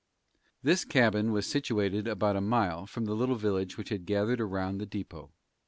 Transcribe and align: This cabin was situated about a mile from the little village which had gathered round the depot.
This 0.63 0.83
cabin 0.83 1.31
was 1.31 1.45
situated 1.45 2.07
about 2.07 2.35
a 2.35 2.41
mile 2.41 2.87
from 2.87 3.05
the 3.05 3.13
little 3.13 3.35
village 3.35 3.77
which 3.77 3.89
had 3.89 4.07
gathered 4.07 4.39
round 4.39 4.81
the 4.81 4.87
depot. 4.87 5.29